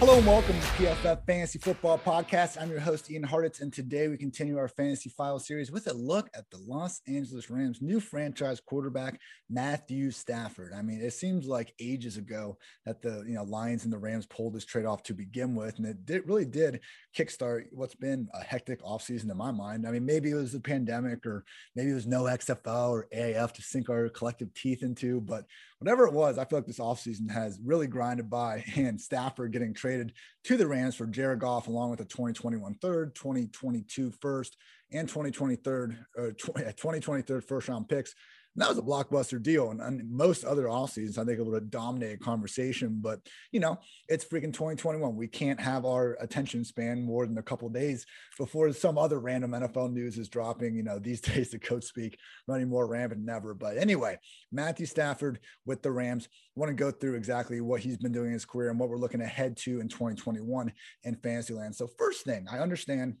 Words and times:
Hello 0.00 0.18
and 0.18 0.26
welcome 0.26 0.58
to 0.58 0.66
PFF 0.66 1.24
Fantasy 1.24 1.58
Football 1.58 1.98
Podcast. 1.98 2.60
I'm 2.60 2.68
your 2.68 2.80
host, 2.80 3.10
Ian 3.10 3.22
Hartitz, 3.22 3.62
and 3.62 3.72
today 3.72 4.08
we 4.08 4.18
continue 4.18 4.58
our 4.58 4.68
Fantasy 4.68 5.08
File 5.08 5.38
series 5.38 5.70
with 5.70 5.86
a 5.86 5.94
look 5.94 6.28
at 6.34 6.50
the 6.50 6.58
Los 6.66 7.00
Angeles 7.06 7.48
Rams' 7.48 7.80
new 7.80 8.00
franchise 8.00 8.60
quarterback, 8.60 9.18
Matthew 9.48 10.10
Stafford. 10.10 10.72
I 10.76 10.82
mean, 10.82 11.00
it 11.00 11.12
seems 11.12 11.46
like 11.46 11.72
ages 11.80 12.16
ago 12.16 12.58
that 12.84 13.02
the 13.02 13.24
you 13.26 13.34
know 13.34 13.44
Lions 13.44 13.84
and 13.84 13.92
the 13.92 13.98
Rams 13.98 14.26
pulled 14.26 14.54
this 14.54 14.66
trade 14.66 14.84
off 14.84 15.04
to 15.04 15.14
begin 15.14 15.54
with, 15.54 15.78
and 15.78 15.86
it 15.86 16.04
did, 16.04 16.28
really 16.28 16.44
did 16.44 16.80
kickstart 17.16 17.66
what's 17.70 17.94
been 17.94 18.28
a 18.34 18.42
hectic 18.42 18.82
offseason 18.82 19.30
in 19.30 19.36
my 19.36 19.52
mind. 19.52 19.86
I 19.86 19.92
mean, 19.92 20.04
maybe 20.04 20.32
it 20.32 20.34
was 20.34 20.52
the 20.52 20.60
pandemic, 20.60 21.24
or 21.24 21.44
maybe 21.76 21.92
it 21.92 21.94
was 21.94 22.06
no 22.06 22.24
XFL 22.24 22.90
or 22.90 23.08
AAF 23.14 23.52
to 23.52 23.62
sink 23.62 23.88
our 23.88 24.08
collective 24.08 24.52
teeth 24.54 24.82
into, 24.82 25.20
but 25.20 25.46
whatever 25.84 26.06
it 26.06 26.14
was, 26.14 26.38
I 26.38 26.46
feel 26.46 26.58
like 26.58 26.66
this 26.66 26.78
offseason 26.78 27.30
has 27.30 27.60
really 27.62 27.86
grinded 27.86 28.30
by, 28.30 28.64
and 28.76 29.00
Stafford 29.00 29.52
getting 29.52 29.74
traded 29.74 29.93
traded 29.94 30.12
to 30.44 30.56
the 30.56 30.66
Rams 30.66 30.96
for 30.96 31.06
Jared 31.06 31.40
Goff, 31.40 31.68
along 31.68 31.90
with 31.90 32.00
a 32.00 32.04
2021 32.04 32.74
third, 32.74 33.14
2022 33.14 34.12
first, 34.20 34.56
and 34.92 35.08
2023 35.08 35.96
uh, 36.18 36.22
2023 36.36 37.40
first 37.40 37.68
round 37.68 37.88
picks. 37.88 38.14
And 38.54 38.62
that 38.62 38.68
was 38.68 38.78
a 38.78 38.82
blockbuster 38.82 39.42
deal. 39.42 39.70
And, 39.70 39.80
and 39.80 40.08
most 40.10 40.44
other 40.44 40.68
off 40.68 40.92
seasons, 40.92 41.18
I 41.18 41.24
think 41.24 41.38
it 41.38 41.42
would 41.44 41.54
have 41.54 41.70
dominated 41.70 42.20
conversation. 42.20 42.98
But 43.00 43.20
you 43.50 43.60
know, 43.60 43.80
it's 44.08 44.24
freaking 44.24 44.52
2021. 44.52 45.16
We 45.16 45.26
can't 45.26 45.60
have 45.60 45.84
our 45.84 46.16
attention 46.20 46.64
span 46.64 47.02
more 47.02 47.26
than 47.26 47.38
a 47.38 47.42
couple 47.42 47.68
days 47.68 48.06
before 48.38 48.72
some 48.72 48.96
other 48.96 49.18
random 49.18 49.52
NFL 49.52 49.92
news 49.92 50.18
is 50.18 50.28
dropping. 50.28 50.76
You 50.76 50.84
know, 50.84 50.98
these 50.98 51.20
days 51.20 51.50
the 51.50 51.58
coach 51.58 51.84
speak 51.84 52.18
running 52.46 52.68
more 52.68 52.86
rampant 52.86 53.26
than 53.26 53.34
ever. 53.34 53.54
But 53.54 53.76
anyway, 53.76 54.18
Matthew 54.52 54.86
Stafford 54.86 55.40
with 55.66 55.82
the 55.82 55.90
Rams. 55.90 56.28
I 56.56 56.60
want 56.60 56.70
to 56.70 56.74
go 56.74 56.92
through 56.92 57.14
exactly 57.14 57.60
what 57.60 57.80
he's 57.80 57.98
been 57.98 58.12
doing 58.12 58.28
in 58.28 58.32
his 58.34 58.44
career 58.44 58.70
and 58.70 58.78
what 58.78 58.88
we're 58.88 58.96
looking 58.96 59.20
ahead 59.20 59.56
to 59.58 59.80
in 59.80 59.88
2021 59.88 60.72
in 61.02 61.16
Fantasyland. 61.16 61.74
So 61.74 61.88
first 61.98 62.24
thing, 62.24 62.46
I 62.50 62.58
understand 62.58 63.16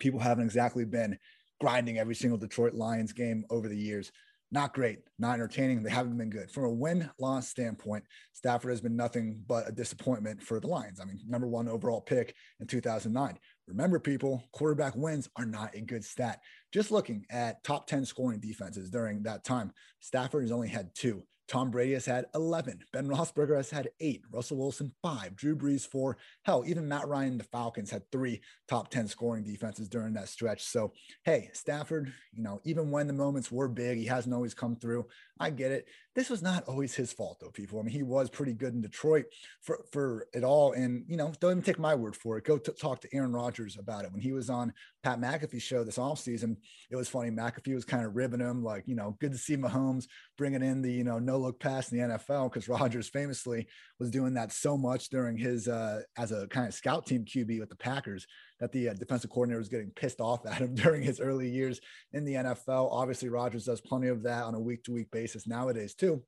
people 0.00 0.18
haven't 0.18 0.44
exactly 0.44 0.84
been 0.84 1.18
grinding 1.60 1.98
every 1.98 2.14
single 2.14 2.38
Detroit 2.38 2.74
Lions 2.74 3.12
game 3.12 3.44
over 3.50 3.68
the 3.68 3.76
years 3.76 4.10
not 4.52 4.74
great, 4.74 4.98
not 5.18 5.34
entertaining. 5.34 5.82
They 5.82 5.90
haven't 5.90 6.18
been 6.18 6.30
good. 6.30 6.50
From 6.50 6.64
a 6.64 6.70
win 6.70 7.08
loss 7.18 7.48
standpoint, 7.48 8.04
Stafford 8.32 8.70
has 8.70 8.80
been 8.80 8.96
nothing 8.96 9.42
but 9.46 9.68
a 9.68 9.72
disappointment 9.72 10.42
for 10.42 10.58
the 10.58 10.66
Lions. 10.66 11.00
I 11.00 11.04
mean, 11.04 11.20
number 11.28 11.46
one 11.46 11.68
overall 11.68 12.00
pick 12.00 12.34
in 12.58 12.66
2009. 12.66 13.38
Remember, 13.68 14.00
people, 14.00 14.42
quarterback 14.52 14.96
wins 14.96 15.28
are 15.36 15.46
not 15.46 15.74
a 15.74 15.80
good 15.80 16.04
stat. 16.04 16.40
Just 16.72 16.90
looking 16.90 17.24
at 17.30 17.62
top 17.62 17.86
10 17.86 18.04
scoring 18.04 18.40
defenses 18.40 18.90
during 18.90 19.22
that 19.22 19.44
time, 19.44 19.72
Stafford 20.00 20.42
has 20.42 20.52
only 20.52 20.68
had 20.68 20.94
two. 20.94 21.22
Tom 21.50 21.72
Brady 21.72 21.94
has 21.94 22.06
had 22.06 22.26
11. 22.36 22.84
Ben 22.92 23.08
Roethlisberger 23.08 23.56
has 23.56 23.70
had 23.70 23.90
eight. 23.98 24.22
Russell 24.30 24.58
Wilson, 24.58 24.92
five. 25.02 25.34
Drew 25.34 25.56
Brees, 25.56 25.84
four. 25.84 26.16
Hell, 26.44 26.62
even 26.64 26.86
Matt 26.86 27.08
Ryan, 27.08 27.38
the 27.38 27.44
Falcons 27.44 27.90
had 27.90 28.08
three 28.12 28.40
top 28.68 28.88
10 28.88 29.08
scoring 29.08 29.42
defenses 29.42 29.88
during 29.88 30.12
that 30.12 30.28
stretch. 30.28 30.62
So, 30.62 30.92
hey, 31.24 31.50
Stafford, 31.52 32.12
you 32.32 32.44
know, 32.44 32.60
even 32.62 32.92
when 32.92 33.08
the 33.08 33.12
moments 33.12 33.50
were 33.50 33.66
big, 33.66 33.98
he 33.98 34.04
hasn't 34.04 34.32
always 34.32 34.54
come 34.54 34.76
through. 34.76 35.08
I 35.40 35.48
get 35.48 35.72
it. 35.72 35.88
This 36.14 36.28
was 36.28 36.42
not 36.42 36.64
always 36.64 36.94
his 36.94 37.14
fault, 37.14 37.38
though, 37.40 37.50
people. 37.50 37.80
I 37.80 37.82
mean, 37.82 37.94
he 37.94 38.02
was 38.02 38.28
pretty 38.28 38.52
good 38.52 38.74
in 38.74 38.82
Detroit 38.82 39.24
for, 39.62 39.80
for 39.90 40.26
it 40.34 40.44
all. 40.44 40.72
And, 40.72 41.04
you 41.08 41.16
know, 41.16 41.32
don't 41.40 41.52
even 41.52 41.62
take 41.62 41.78
my 41.78 41.94
word 41.94 42.14
for 42.14 42.36
it. 42.36 42.44
Go 42.44 42.58
t- 42.58 42.72
talk 42.72 43.00
to 43.00 43.08
Aaron 43.14 43.32
Rodgers 43.32 43.78
about 43.78 44.04
it. 44.04 44.12
When 44.12 44.20
he 44.20 44.32
was 44.32 44.50
on 44.50 44.74
Pat 45.02 45.18
McAfee's 45.18 45.62
show 45.62 45.82
this 45.82 45.96
offseason, 45.96 46.56
it 46.90 46.96
was 46.96 47.08
funny. 47.08 47.30
McAfee 47.30 47.74
was 47.74 47.86
kind 47.86 48.04
of 48.04 48.14
ribbing 48.14 48.40
him, 48.40 48.62
like, 48.62 48.84
you 48.86 48.94
know, 48.94 49.16
good 49.18 49.32
to 49.32 49.38
see 49.38 49.56
Mahomes 49.56 50.06
bringing 50.36 50.62
in 50.62 50.82
the, 50.82 50.92
you 50.92 51.04
know, 51.04 51.18
no 51.18 51.38
look 51.38 51.58
pass 51.58 51.90
in 51.90 51.98
the 51.98 52.18
NFL 52.18 52.52
because 52.52 52.68
Rodgers 52.68 53.08
famously 53.08 53.66
was 53.98 54.10
doing 54.10 54.34
that 54.34 54.52
so 54.52 54.76
much 54.76 55.08
during 55.08 55.38
his 55.38 55.68
uh, 55.68 56.02
as 56.18 56.32
a 56.32 56.48
kind 56.48 56.68
of 56.68 56.74
scout 56.74 57.06
team 57.06 57.24
QB 57.24 57.60
with 57.60 57.70
the 57.70 57.76
Packers 57.76 58.26
that 58.60 58.72
the 58.72 58.90
uh, 58.90 58.94
defensive 58.94 59.30
coordinator 59.30 59.58
was 59.58 59.68
getting 59.68 59.90
pissed 59.90 60.20
off 60.20 60.46
at 60.46 60.58
him 60.58 60.74
during 60.74 61.02
his 61.02 61.20
early 61.20 61.48
years 61.48 61.80
in 62.12 62.24
the 62.24 62.34
NFL. 62.34 62.92
Obviously, 62.92 63.28
Rodgers 63.28 63.64
does 63.64 63.80
plenty 63.80 64.08
of 64.08 64.22
that 64.22 64.44
on 64.44 64.54
a 64.54 64.60
week 64.60 64.84
to 64.84 64.92
week 64.92 65.10
basis 65.10 65.46
nowadays 65.46 65.94
too. 65.94 66.22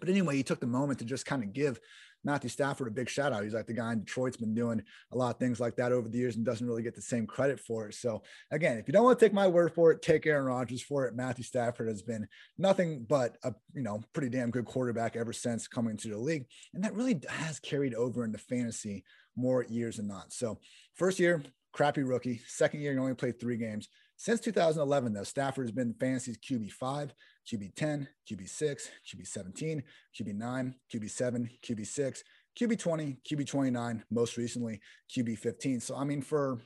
But 0.00 0.08
anyway, 0.08 0.36
he 0.36 0.42
took 0.42 0.60
the 0.60 0.66
moment 0.66 0.98
to 0.98 1.04
just 1.04 1.26
kind 1.26 1.42
of 1.42 1.52
give 1.52 1.80
Matthew 2.24 2.50
Stafford 2.50 2.88
a 2.88 2.90
big 2.90 3.08
shout 3.08 3.32
out. 3.32 3.44
He's 3.44 3.54
like 3.54 3.66
the 3.66 3.72
guy 3.72 3.92
in 3.92 4.00
Detroit's 4.00 4.36
been 4.36 4.54
doing 4.54 4.82
a 5.12 5.16
lot 5.16 5.34
of 5.34 5.38
things 5.38 5.60
like 5.60 5.76
that 5.76 5.92
over 5.92 6.08
the 6.08 6.18
years 6.18 6.36
and 6.36 6.44
doesn't 6.44 6.66
really 6.66 6.82
get 6.82 6.94
the 6.94 7.02
same 7.02 7.26
credit 7.26 7.60
for 7.60 7.88
it. 7.88 7.94
So 7.94 8.22
again, 8.50 8.76
if 8.76 8.88
you 8.88 8.92
don't 8.92 9.04
want 9.04 9.18
to 9.18 9.24
take 9.24 9.32
my 9.32 9.46
word 9.46 9.72
for 9.72 9.92
it, 9.92 10.02
take 10.02 10.26
Aaron 10.26 10.46
Rodgers 10.46 10.82
for 10.82 11.06
it. 11.06 11.14
Matthew 11.14 11.44
Stafford 11.44 11.88
has 11.88 12.02
been 12.02 12.26
nothing 12.58 13.06
but 13.08 13.36
a 13.44 13.54
you 13.74 13.82
know 13.82 14.02
pretty 14.12 14.28
damn 14.28 14.50
good 14.50 14.64
quarterback 14.64 15.16
ever 15.16 15.32
since 15.32 15.68
coming 15.68 15.96
to 15.98 16.08
the 16.08 16.18
league, 16.18 16.46
and 16.74 16.84
that 16.84 16.94
really 16.94 17.20
has 17.28 17.60
carried 17.60 17.94
over 17.94 18.24
into 18.24 18.38
fantasy 18.38 19.04
more 19.38 19.64
years 19.64 19.96
than 19.96 20.08
not. 20.08 20.32
So 20.32 20.58
first 20.94 21.18
year, 21.18 21.42
crappy 21.72 22.02
rookie. 22.02 22.40
Second 22.46 22.80
year, 22.80 22.92
he 22.92 22.98
only 22.98 23.14
played 23.14 23.40
three 23.40 23.56
games. 23.56 23.88
Since 24.16 24.40
2011, 24.40 25.12
though, 25.12 25.22
Stafford 25.22 25.64
has 25.64 25.72
been 25.72 25.94
fantasy's 25.94 26.38
QB 26.38 26.72
five, 26.72 27.14
QB 27.46 27.74
10, 27.76 28.08
QB 28.28 28.48
6, 28.48 28.90
QB 29.06 29.26
17, 29.26 29.82
QB 30.18 30.34
9, 30.34 30.74
QB 30.92 31.10
7, 31.10 31.50
QB 31.62 31.86
6, 31.86 32.24
QB 32.58 32.78
20, 32.78 33.16
QB 33.30 33.46
29, 33.46 34.04
most 34.10 34.36
recently 34.36 34.80
QB 35.16 35.38
15. 35.38 35.80
So, 35.80 35.96
I 35.96 36.02
mean, 36.02 36.20
for 36.20 36.58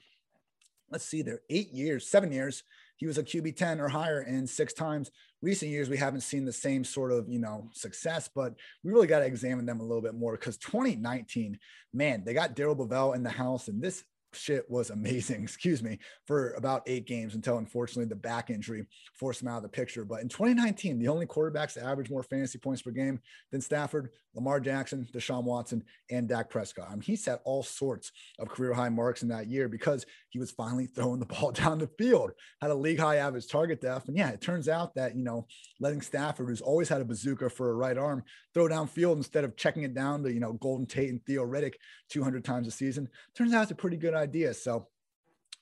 let's 0.90 1.04
see 1.04 1.20
there, 1.20 1.40
eight 1.50 1.72
years, 1.72 2.08
seven 2.08 2.32
years, 2.32 2.62
he 3.02 3.06
was 3.08 3.18
a 3.18 3.24
QB 3.24 3.56
10 3.56 3.80
or 3.80 3.88
higher 3.88 4.20
and 4.20 4.48
six 4.48 4.72
times. 4.72 5.10
Recent 5.40 5.72
years, 5.72 5.90
we 5.90 5.96
haven't 5.96 6.20
seen 6.20 6.44
the 6.44 6.52
same 6.52 6.84
sort 6.84 7.10
of, 7.10 7.28
you 7.28 7.40
know, 7.40 7.68
success, 7.72 8.30
but 8.32 8.54
we 8.84 8.92
really 8.92 9.08
got 9.08 9.18
to 9.18 9.26
examine 9.26 9.66
them 9.66 9.80
a 9.80 9.82
little 9.82 10.00
bit 10.00 10.14
more 10.14 10.36
because 10.36 10.56
2019, 10.58 11.58
man, 11.92 12.22
they 12.24 12.32
got 12.32 12.54
Darrell 12.54 12.76
Bevell 12.76 13.16
in 13.16 13.24
the 13.24 13.28
house, 13.28 13.66
and 13.66 13.82
this 13.82 14.04
shit 14.34 14.68
was 14.70 14.90
amazing, 14.90 15.42
excuse 15.42 15.82
me, 15.82 15.98
for 16.26 16.52
about 16.54 16.82
eight 16.86 17.06
games 17.06 17.34
until 17.34 17.58
unfortunately 17.58 18.06
the 18.06 18.16
back 18.16 18.50
injury 18.50 18.86
forced 19.14 19.42
him 19.42 19.48
out 19.48 19.58
of 19.58 19.62
the 19.62 19.68
picture. 19.68 20.04
But 20.04 20.22
in 20.22 20.28
2019, 20.28 20.98
the 20.98 21.08
only 21.08 21.26
quarterbacks 21.26 21.74
to 21.74 21.84
average 21.84 22.10
more 22.10 22.22
fantasy 22.22 22.58
points 22.58 22.82
per 22.82 22.90
game 22.90 23.20
than 23.50 23.60
Stafford, 23.60 24.10
Lamar 24.34 24.60
Jackson, 24.60 25.06
Deshaun 25.12 25.44
Watson, 25.44 25.84
and 26.10 26.28
Dak 26.28 26.48
Prescott. 26.50 26.88
I 26.88 26.92
mean, 26.92 27.02
he 27.02 27.16
set 27.16 27.40
all 27.44 27.62
sorts 27.62 28.12
of 28.38 28.48
career 28.48 28.72
high 28.72 28.88
marks 28.88 29.22
in 29.22 29.28
that 29.28 29.48
year 29.48 29.68
because 29.68 30.06
he 30.30 30.38
was 30.38 30.50
finally 30.50 30.86
throwing 30.94 31.20
the 31.20 31.26
ball 31.26 31.52
down 31.52 31.78
the 31.78 31.90
field, 31.98 32.32
had 32.60 32.70
a 32.70 32.74
league 32.74 32.98
high 32.98 33.16
average 33.16 33.48
target 33.48 33.80
depth. 33.80 34.08
And 34.08 34.16
yeah, 34.16 34.30
it 34.30 34.40
turns 34.40 34.68
out 34.68 34.94
that, 34.94 35.16
you 35.16 35.24
know, 35.24 35.46
letting 35.80 36.00
Stafford, 36.00 36.48
who's 36.48 36.60
always 36.60 36.88
had 36.88 37.00
a 37.00 37.04
bazooka 37.04 37.50
for 37.50 37.70
a 37.70 37.74
right 37.74 37.98
arm, 37.98 38.22
throw 38.54 38.68
downfield 38.68 39.16
instead 39.16 39.44
of 39.44 39.56
checking 39.56 39.82
it 39.82 39.94
down 39.94 40.22
to, 40.22 40.32
you 40.32 40.40
know, 40.40 40.52
Golden 40.54 40.86
Tate 40.86 41.10
and 41.10 41.24
Theo 41.24 41.44
Riddick 41.44 41.74
200 42.10 42.44
times 42.44 42.66
a 42.66 42.70
season, 42.70 43.08
turns 43.34 43.52
out 43.52 43.62
it's 43.62 43.72
a 43.72 43.76
pretty 43.76 43.96
good 43.96 44.14
idea. 44.14 44.54
So 44.54 44.88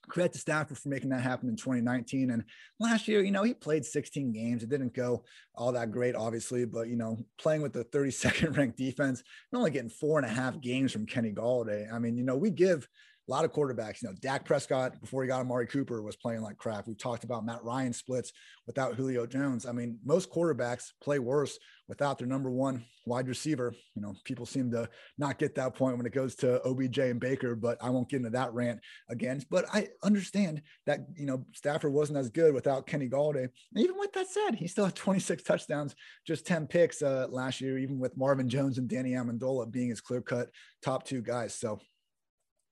credit 0.09 0.33
to 0.33 0.39
Stafford 0.39 0.79
for 0.79 0.89
making 0.89 1.11
that 1.11 1.23
happen 1.23 1.49
in 1.49 1.57
2019. 1.57 2.31
And 2.31 2.45
last 2.79 3.09
year, 3.09 3.23
you 3.23 3.31
know, 3.31 3.43
he 3.43 3.55
played 3.55 3.85
16 3.85 4.33
games. 4.33 4.63
It 4.63 4.69
didn't 4.69 4.95
go 4.95 5.25
all 5.55 5.73
that 5.73 5.93
great, 5.93 6.15
obviously, 6.15 6.65
but 6.65 6.89
you 6.89 6.97
know, 6.97 7.25
playing 7.39 7.63
with 7.63 7.73
the 7.73 7.85
32nd 7.85 8.57
ranked 8.59 8.77
defense 8.77 9.23
and 9.51 9.59
only 9.59 9.71
getting 9.71 9.91
four 9.91 10.19
and 10.19 10.27
a 10.27 10.31
half 10.31 10.61
games 10.61 10.93
from 10.93 11.07
Kenny 11.07 11.33
Golladay. 11.33 11.93
I 11.93 11.99
mean, 11.99 12.17
you 12.17 12.25
know, 12.25 12.37
we 12.37 12.51
give 12.51 12.89
a 13.31 13.33
lot 13.33 13.45
of 13.45 13.53
quarterbacks. 13.53 14.03
You 14.03 14.09
know, 14.09 14.15
Dak 14.21 14.45
Prescott 14.45 15.01
before 15.01 15.23
he 15.23 15.29
got 15.29 15.41
Amari 15.41 15.67
Cooper 15.67 16.03
was 16.03 16.17
playing 16.17 16.43
like 16.43 16.57
crap. 16.57 16.89
We've 16.89 16.99
talked 16.99 17.23
about 17.23 17.45
Matt 17.45 17.63
Ryan 17.63 17.93
splits 17.93 18.33
without 18.67 18.95
Julio 18.95 19.25
Jones. 19.27 19.67
I 19.67 19.73
mean, 19.73 19.99
most 20.05 20.31
quarterbacks 20.31 20.91
play 21.01 21.21
worse 21.21 21.59
without 21.89 22.19
their 22.19 22.27
number 22.27 22.51
one 22.51 22.85
wide 23.07 23.29
receiver. 23.29 23.73
You 23.95 24.03
know, 24.03 24.15
people 24.25 24.47
seem 24.47 24.71
to 24.73 24.89
not 25.17 25.39
get 25.39 25.55
that 25.55 25.75
point 25.75 25.97
when 25.97 26.07
it 26.07 26.13
goes 26.13 26.35
to 26.37 26.61
OBJ 26.65 26.99
and 26.99 27.21
Baker, 27.21 27.55
but 27.55 27.79
I 27.81 27.91
won't 27.91 28.09
get 28.09 28.19
into 28.19 28.31
that 28.31 28.53
rant 28.53 28.81
again. 29.09 29.43
But 29.49 29.67
I 29.73 29.89
understand 30.03 30.63
that, 30.87 31.01
you 31.15 31.27
know, 31.27 31.45
Stafford 31.53 31.93
wasn't 31.93 32.19
as 32.19 32.31
good 32.31 32.53
without 32.53 32.87
Kenny 32.87 33.09
Golladay. 33.09 33.45
And 33.45 33.85
even 33.85 33.97
with 33.99 34.13
that 34.13 34.29
said, 34.29 34.57
he 34.57 34.67
still 34.67 34.87
had 34.87 34.97
26 34.97 35.43
touchdowns, 35.43 35.95
just 36.27 36.47
10 36.47 36.67
picks 36.67 37.01
uh, 37.03 37.27
last 37.31 37.61
year, 37.61 37.79
even 37.79 37.99
with 37.99 38.17
Marvin 38.17 38.49
Jones 38.49 38.79
and 38.79 38.89
Danny 38.89 39.13
Amendola 39.13 39.71
being 39.71 39.89
his 39.91 40.01
clear 40.01 40.21
cut 40.21 40.49
top 40.83 41.05
two 41.05 41.23
guys. 41.23 41.55
So 41.55 41.81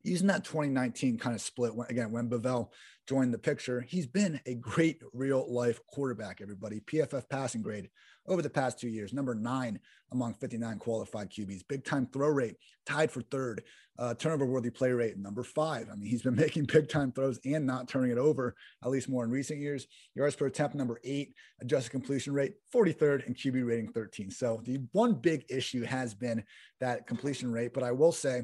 using 0.02 0.28
that 0.28 0.44
2019 0.44 1.18
kind 1.18 1.34
of 1.34 1.40
split 1.40 1.74
when, 1.74 1.88
again 1.90 2.12
when 2.12 2.28
Bevell 2.28 2.68
joined 3.08 3.32
the 3.32 3.38
picture, 3.38 3.80
he's 3.80 4.06
been 4.06 4.40
a 4.46 4.54
great 4.54 5.00
real 5.12 5.50
life 5.52 5.80
quarterback. 5.86 6.40
Everybody, 6.40 6.80
PFF 6.80 7.28
passing 7.30 7.62
grade 7.62 7.88
over 8.26 8.42
the 8.42 8.50
past 8.50 8.78
two 8.78 8.88
years, 8.88 9.14
number 9.14 9.34
nine 9.34 9.80
among 10.12 10.34
59 10.34 10.78
qualified 10.78 11.30
QBs. 11.30 11.66
Big 11.68 11.84
time 11.84 12.06
throw 12.12 12.28
rate 12.28 12.56
tied 12.86 13.10
for 13.10 13.22
third. 13.22 13.62
Uh, 13.98 14.14
turnover 14.14 14.46
worthy 14.46 14.70
play 14.70 14.92
rate 14.92 15.18
number 15.18 15.42
five. 15.42 15.88
I 15.90 15.96
mean, 15.96 16.08
he's 16.08 16.22
been 16.22 16.34
making 16.36 16.66
big 16.66 16.88
time 16.88 17.10
throws 17.10 17.40
and 17.44 17.66
not 17.66 17.88
turning 17.88 18.12
it 18.12 18.18
over 18.18 18.54
at 18.84 18.90
least 18.90 19.08
more 19.08 19.24
in 19.24 19.30
recent 19.30 19.58
years. 19.58 19.86
Yards 20.14 20.36
per 20.36 20.46
attempt 20.46 20.76
number 20.76 21.00
eight, 21.02 21.34
adjusted 21.60 21.90
completion 21.90 22.32
rate 22.32 22.54
43rd, 22.74 23.26
and 23.26 23.34
QB 23.34 23.66
rating 23.66 23.88
13. 23.88 24.30
So 24.30 24.60
the 24.64 24.80
one 24.92 25.14
big 25.14 25.44
issue 25.50 25.84
has 25.84 26.14
been 26.14 26.44
that 26.80 27.06
completion 27.06 27.50
rate. 27.50 27.74
But 27.74 27.82
I 27.82 27.92
will 27.92 28.12
say 28.12 28.42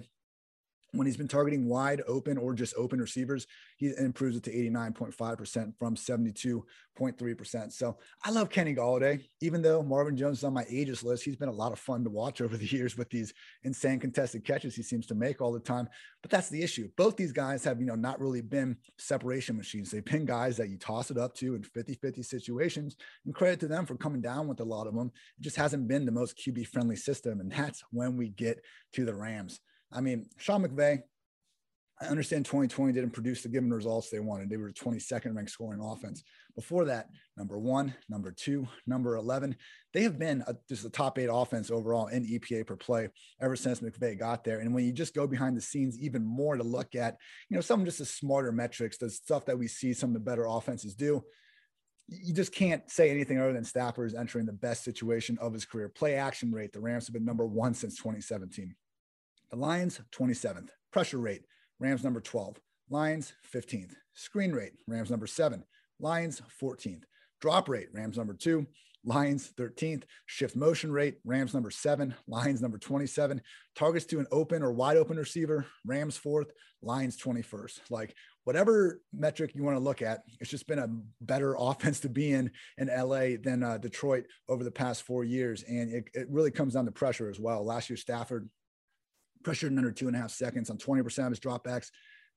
when 0.95 1.07
he's 1.07 1.17
been 1.17 1.29
targeting 1.29 1.69
wide 1.69 2.03
open 2.07 2.39
or 2.39 2.55
just 2.55 2.75
open 2.77 3.01
receivers, 3.01 3.47
he 3.77 3.93
improves 3.99 4.37
it 4.37 4.45
to 4.45 4.53
89.5% 4.53 5.73
from 5.79 5.97
72.3%. 5.97 7.73
So 7.73 7.99
I 8.25 8.31
love 8.31 8.51
Kenny 8.51 8.75
Golladay, 8.75 9.25
even 9.41 9.63
though 9.63 9.83
Marvin 9.83 10.17
Jones 10.17 10.39
is 10.39 10.45
on 10.45 10.55
my 10.55 10.65
ages 10.71 11.03
list. 11.03 11.25
He's 11.25 11.37
been 11.37 11.49
a 11.49 11.53
lot 11.53 11.73
of 11.73 11.79
fun 11.79 12.05
to 12.05 12.11
watch 12.11 12.41
over 12.41 12.57
the 12.57 12.67
years 12.73 12.97
with 12.97 13.11
these 13.11 13.35
insane 13.65 13.99
contested 14.01 14.45
catches 14.45 14.75
he 14.75 14.83
seems 14.83 15.07
to 15.07 15.15
make 15.15 15.41
all 15.41 15.53
the 15.53 15.61
time. 15.61 15.89
But 16.23 16.31
that's 16.31 16.49
the 16.49 16.63
issue. 16.63 16.89
Both 16.97 17.17
these 17.17 17.33
guys 17.33 17.65
have, 17.65 17.81
you 17.81 17.87
know, 17.87 17.95
not 17.95 18.21
really 18.21 18.41
been 18.41 18.77
separation 18.99 19.57
machines. 19.57 19.91
They've 19.91 20.05
been 20.05 20.25
guys 20.25 20.57
that 20.57 20.69
you 20.69 20.79
toss 20.79 21.11
it 21.11 21.19
up 21.19 21.35
to 21.37 21.55
in 21.55 21.63
50 21.63 21.95
50 21.95 22.23
situations. 22.23 22.97
And 23.25 23.35
credit 23.35 23.61
to 23.61 23.69
them 23.69 23.87
for 23.87 23.97
coming 23.97 24.21
down 24.21 24.49
with 24.49 24.61
a 24.61 24.65
lot 24.65 24.87
of 24.87 24.95
them. 24.95 25.11
It 25.39 25.43
just 25.43 25.57
hasn't 25.57 25.89
been 25.89 26.07
the 26.07 26.13
most 26.13 26.39
QB 26.39 26.69
friendly 26.69 26.97
system. 26.97 27.41
And 27.41 27.51
that's 27.51 27.83
when 27.91 28.17
we 28.17 28.29
get 28.29 28.63
to 28.93 29.05
the 29.05 29.15
Rams. 29.15 29.61
I 29.95 30.01
mean, 30.01 30.27
Sean 30.37 30.67
McVay, 30.67 31.03
I 32.01 32.07
understand 32.07 32.45
2020 32.45 32.93
didn't 32.93 33.13
produce 33.13 33.43
the 33.43 33.49
given 33.49 33.73
results 33.73 34.11
they 34.11 34.19
wanted. 34.19 34.51
They 34.51 34.57
were 34.57 34.73
22nd 34.73 35.37
ranked 35.37 35.53
scoring 35.53 35.81
offense. 35.81 36.25
Before 36.57 36.85
that, 36.87 37.07
number 37.37 37.57
one, 37.59 37.95
number 38.09 38.33
two, 38.33 38.67
number 38.85 39.15
11, 39.15 39.55
they 39.93 40.03
have 40.03 40.19
been 40.19 40.43
a, 40.49 40.57
just 40.69 40.85
a 40.85 40.91
top 40.91 41.19
eight 41.19 41.31
offense 41.33 41.71
overall 41.71 42.09
in 42.09 42.27
EPA 42.27 42.67
per 42.67 42.75
play 42.75 43.09
ever 43.41 43.55
since 43.55 43.79
McVay 43.79 44.19
got 44.19 44.43
there. 44.43 44.59
And 44.59 44.75
when 44.75 44.85
you 44.85 44.93
just 44.93 45.15
go 45.15 45.29
behind 45.29 45.57
the 45.57 45.61
scenes 45.61 45.99
even 46.01 46.25
more 46.25 46.57
to 46.57 46.65
look 46.65 46.97
at, 46.97 47.17
you 47.49 47.55
know, 47.55 47.61
some 47.61 47.85
just 47.85 47.99
the 47.99 48.05
smarter 48.05 48.51
metrics, 48.51 48.99
the 48.99 49.09
stuff 49.09 49.47
that 49.47 49.59
we 49.59 49.69
see 49.69 49.93
some 49.93 50.11
of 50.11 50.15
the 50.15 50.21
better 50.21 50.47
offenses 50.47 50.97
do, 50.97 51.23
you 52.09 52.35
just 52.35 52.53
can't 52.53 52.91
say 52.91 53.09
anything 53.09 53.39
other 53.39 53.53
than 53.53 53.65
Stafford 53.65 54.09
is 54.09 54.17
entering 54.17 54.47
the 54.47 54.53
best 54.53 54.83
situation 54.85 55.39
of 55.41 55.53
his 55.53 55.65
career. 55.65 55.89
Play 55.89 56.17
action 56.17 56.53
rate, 56.53 56.73
the 56.73 56.81
Rams 56.81 57.07
have 57.07 57.15
been 57.15 57.25
number 57.25 57.47
one 57.47 57.73
since 57.73 57.97
2017. 57.97 58.75
The 59.51 59.57
Lions, 59.57 60.01
27th. 60.13 60.69
Pressure 60.93 61.19
rate, 61.19 61.43
Rams 61.79 62.05
number 62.05 62.21
12. 62.21 62.57
Lions, 62.91 63.33
15th. 63.53 63.93
Screen 64.15 64.53
rate, 64.53 64.73
Rams 64.87 65.11
number 65.11 65.27
seven. 65.27 65.65
Lions, 66.01 66.43
14th. 66.61 67.05
Drop 67.41 67.69
rate, 67.69 67.89
Rams 67.93 68.17
number 68.17 68.35
two. 68.35 68.67
Lions 69.05 69.53
13th. 69.59 70.05
Shift 70.27 70.57
motion 70.57 70.91
rate, 70.91 71.17
Rams 71.25 71.53
number 71.53 71.71
seven. 71.71 72.15
Lions 72.27 72.63
number 72.63 72.79
27. 72.79 73.41
Targets 73.75 74.07
to 74.07 74.19
an 74.19 74.27
open 74.33 74.63
or 74.63 74.73
wide 74.73 74.97
open 74.97 75.17
receiver, 75.17 75.67
Rams 75.85 76.17
fourth. 76.17 76.53
Lions 76.83 77.17
21st. 77.19 77.81
Like 77.91 78.15
whatever 78.45 79.01
metric 79.13 79.53
you 79.55 79.63
want 79.63 79.77
to 79.77 79.83
look 79.83 80.03
at, 80.03 80.23
it's 80.41 80.51
just 80.51 80.67
been 80.67 80.79
a 80.79 80.89
better 81.21 81.57
offense 81.59 82.01
to 82.01 82.09
be 82.09 82.33
in 82.33 82.51
in 82.79 82.89
LA 82.89 83.37
than 83.43 83.63
uh, 83.63 83.79
Detroit 83.79 84.25
over 84.49 84.65
the 84.65 84.71
past 84.71 85.03
four 85.03 85.25
years. 85.25 85.65
And 85.67 85.93
it, 85.93 86.05
it 86.15 86.27
really 86.31 86.51
comes 86.51 86.75
down 86.75 86.87
to 86.87 86.93
pressure 86.93 87.29
as 87.29 87.41
well. 87.41 87.65
Last 87.65 87.91
year, 87.91 87.97
Stafford 87.97 88.49
pressured 89.45 89.71
in 89.71 89.79
under 89.79 89.93
two 89.93 90.09
and 90.09 90.17
a 90.17 90.19
half 90.19 90.31
seconds 90.31 90.71
on 90.71 90.79
20% 90.79 91.25
of 91.25 91.31
his 91.31 91.41
dropbacks, 91.41 91.91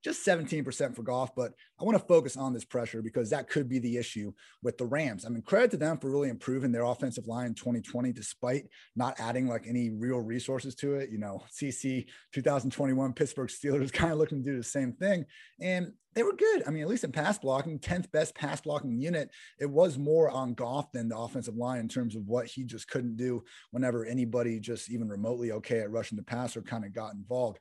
just 0.03 0.25
17% 0.25 0.95
for 0.95 1.03
Goff, 1.03 1.35
But 1.35 1.53
I 1.79 1.83
want 1.83 1.97
to 1.97 2.05
focus 2.05 2.37
on 2.37 2.53
this 2.53 2.65
pressure 2.65 3.01
because 3.01 3.29
that 3.31 3.49
could 3.49 3.67
be 3.67 3.79
the 3.79 3.97
issue 3.97 4.31
with 4.61 4.77
the 4.77 4.85
Rams. 4.85 5.25
I 5.25 5.29
mean, 5.29 5.41
credit 5.41 5.71
to 5.71 5.77
them 5.77 5.97
for 5.97 6.09
really 6.09 6.29
improving 6.29 6.71
their 6.71 6.83
offensive 6.83 7.27
line 7.27 7.47
in 7.47 7.53
2020, 7.55 8.11
despite 8.13 8.65
not 8.95 9.19
adding 9.19 9.47
like 9.47 9.65
any 9.67 9.89
real 9.89 10.19
resources 10.19 10.75
to 10.75 10.95
it. 10.95 11.09
You 11.09 11.17
know, 11.17 11.43
CC 11.51 12.05
2021 12.33 13.13
Pittsburgh 13.13 13.49
Steelers 13.49 13.91
kind 13.93 14.11
of 14.11 14.19
looking 14.19 14.43
to 14.43 14.49
do 14.51 14.57
the 14.57 14.63
same 14.63 14.93
thing. 14.93 15.25
And 15.59 15.93
they 16.13 16.23
were 16.23 16.33
good. 16.33 16.63
I 16.65 16.71
mean, 16.71 16.81
at 16.81 16.89
least 16.89 17.03
in 17.03 17.11
pass 17.11 17.37
blocking, 17.37 17.77
10th 17.77 18.11
best 18.11 18.33
pass 18.33 18.61
blocking 18.61 18.99
unit. 18.99 19.29
It 19.59 19.69
was 19.69 19.97
more 19.97 20.29
on 20.29 20.53
Goff 20.53 20.91
than 20.91 21.09
the 21.09 21.17
offensive 21.17 21.55
line 21.55 21.79
in 21.79 21.87
terms 21.87 22.15
of 22.15 22.25
what 22.27 22.47
he 22.47 22.63
just 22.63 22.87
couldn't 22.87 23.17
do 23.17 23.43
whenever 23.71 24.05
anybody 24.05 24.59
just 24.59 24.89
even 24.89 25.09
remotely 25.09 25.51
okay 25.51 25.79
at 25.79 25.91
rushing 25.91 26.17
the 26.17 26.23
passer 26.23 26.61
kind 26.61 26.85
of 26.85 26.93
got 26.93 27.13
involved. 27.13 27.59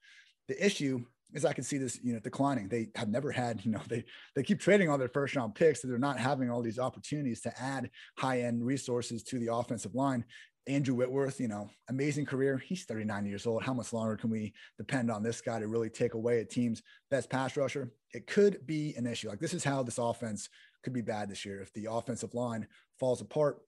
The 0.48 0.64
issue 0.64 1.04
is 1.34 1.44
I 1.44 1.52
can 1.52 1.64
see 1.64 1.78
this 1.78 1.98
unit 2.02 2.22
declining. 2.22 2.68
They 2.68 2.88
have 2.94 3.08
never 3.08 3.30
had, 3.30 3.64
you 3.64 3.70
know, 3.70 3.82
they 3.88 4.04
they 4.34 4.42
keep 4.42 4.60
trading 4.60 4.88
all 4.88 4.98
their 4.98 5.08
first 5.08 5.36
round 5.36 5.54
picks, 5.54 5.82
so 5.82 5.88
they're 5.88 5.98
not 5.98 6.18
having 6.18 6.50
all 6.50 6.62
these 6.62 6.78
opportunities 6.78 7.40
to 7.42 7.60
add 7.60 7.90
high 8.16 8.42
end 8.42 8.64
resources 8.64 9.22
to 9.24 9.38
the 9.38 9.52
offensive 9.52 9.94
line. 9.94 10.24
Andrew 10.68 10.96
Whitworth, 10.96 11.40
you 11.40 11.46
know, 11.46 11.70
amazing 11.88 12.26
career. 12.26 12.58
He's 12.58 12.84
39 12.84 13.24
years 13.26 13.46
old. 13.46 13.62
How 13.62 13.72
much 13.72 13.92
longer 13.92 14.16
can 14.16 14.30
we 14.30 14.52
depend 14.76 15.10
on 15.12 15.22
this 15.22 15.40
guy 15.40 15.60
to 15.60 15.68
really 15.68 15.90
take 15.90 16.14
away 16.14 16.40
a 16.40 16.44
team's 16.44 16.82
best 17.08 17.30
pass 17.30 17.56
rusher? 17.56 17.92
It 18.12 18.26
could 18.26 18.66
be 18.66 18.94
an 18.96 19.06
issue. 19.06 19.28
Like 19.28 19.38
this 19.38 19.54
is 19.54 19.62
how 19.62 19.82
this 19.82 19.98
offense 19.98 20.48
could 20.82 20.92
be 20.92 21.02
bad 21.02 21.28
this 21.28 21.44
year 21.44 21.60
if 21.60 21.72
the 21.72 21.86
offensive 21.90 22.34
line 22.34 22.66
falls 22.98 23.20
apart. 23.20 23.58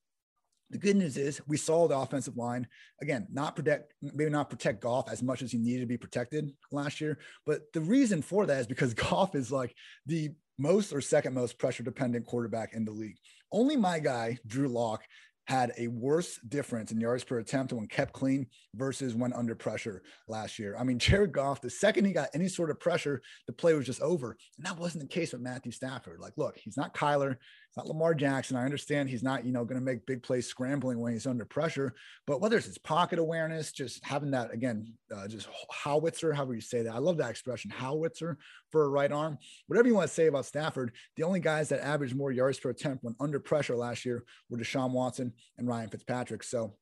The 0.70 0.78
good 0.78 0.96
news 0.96 1.16
is 1.16 1.40
we 1.46 1.56
saw 1.56 1.88
the 1.88 1.96
offensive 1.96 2.36
line 2.36 2.66
again, 3.00 3.26
not 3.30 3.56
protect, 3.56 3.94
maybe 4.02 4.30
not 4.30 4.50
protect 4.50 4.82
Goff 4.82 5.10
as 5.10 5.22
much 5.22 5.42
as 5.42 5.52
he 5.52 5.58
needed 5.58 5.80
to 5.80 5.86
be 5.86 5.96
protected 5.96 6.52
last 6.70 7.00
year. 7.00 7.18
But 7.46 7.72
the 7.72 7.80
reason 7.80 8.20
for 8.22 8.46
that 8.46 8.60
is 8.60 8.66
because 8.66 8.94
Goff 9.08 9.34
is 9.34 9.50
like 9.50 9.74
the 10.06 10.30
most 10.58 10.92
or 10.92 11.00
second 11.00 11.34
most 11.34 11.58
pressure 11.58 11.82
dependent 11.82 12.26
quarterback 12.26 12.74
in 12.74 12.84
the 12.84 12.92
league. 12.92 13.16
Only 13.50 13.76
my 13.76 13.98
guy, 13.98 14.38
Drew 14.46 14.68
Lock, 14.68 15.02
had 15.48 15.72
a 15.78 15.88
worse 15.88 16.38
difference 16.46 16.92
in 16.92 17.00
yards 17.00 17.24
per 17.24 17.38
attempt 17.38 17.72
when 17.72 17.86
kept 17.86 18.12
clean 18.12 18.46
versus 18.74 19.14
when 19.14 19.32
under 19.32 19.54
pressure 19.54 20.02
last 20.28 20.58
year. 20.58 20.76
I 20.78 20.84
mean, 20.84 20.98
Jared 21.08 21.32
Goff, 21.32 21.62
the 21.62 21.70
second 21.70 22.04
he 22.04 22.12
got 22.12 22.28
any 22.34 22.48
sort 22.48 22.68
of 22.70 22.78
pressure, 22.78 23.22
the 23.46 23.54
play 23.54 23.72
was 23.72 23.86
just 23.86 24.02
over. 24.02 24.36
And 24.58 24.66
that 24.66 24.76
wasn't 24.76 25.04
the 25.04 25.08
case 25.08 25.32
with 25.32 25.40
Matthew 25.40 25.72
Stafford. 25.72 26.20
Like, 26.20 26.34
look, 26.36 26.58
he's 26.58 26.76
not 26.76 26.94
Kyler, 26.94 27.36
not 27.78 27.86
Lamar 27.86 28.12
Jackson. 28.12 28.56
I 28.56 28.64
understand 28.64 29.08
he's 29.08 29.22
not, 29.22 29.44
you 29.44 29.52
know, 29.52 29.64
going 29.64 29.78
to 29.78 29.84
make 29.84 30.04
big 30.04 30.20
plays 30.20 30.48
scrambling 30.48 30.98
when 30.98 31.12
he's 31.12 31.28
under 31.28 31.44
pressure, 31.44 31.94
but 32.26 32.40
whether 32.40 32.56
it's 32.56 32.66
his 32.66 32.76
pocket 32.76 33.20
awareness, 33.20 33.70
just 33.70 34.04
having 34.04 34.32
that 34.32 34.52
again, 34.52 34.92
uh, 35.14 35.28
just 35.28 35.48
howitzer, 35.70 36.32
however 36.32 36.54
you 36.54 36.60
say 36.60 36.82
that. 36.82 36.92
I 36.92 36.98
love 36.98 37.18
that 37.18 37.30
expression, 37.30 37.70
howitzer 37.70 38.36
for 38.72 38.82
a 38.82 38.88
right 38.88 39.12
arm. 39.12 39.38
Whatever 39.68 39.86
you 39.86 39.94
want 39.94 40.08
to 40.08 40.14
say 40.14 40.26
about 40.26 40.46
Stafford, 40.46 40.90
the 41.16 41.22
only 41.22 41.38
guys 41.38 41.68
that 41.68 41.78
averaged 41.80 42.16
more 42.16 42.32
yards 42.32 42.58
per 42.58 42.70
attempt 42.70 43.04
when 43.04 43.14
under 43.20 43.38
pressure 43.38 43.76
last 43.76 44.04
year 44.04 44.24
were 44.50 44.58
Deshaun 44.58 44.90
Watson 44.90 45.32
and 45.56 45.68
Ryan 45.68 45.88
Fitzpatrick. 45.88 46.42
So 46.42 46.74